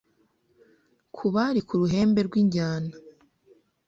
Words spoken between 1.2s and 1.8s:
bari ku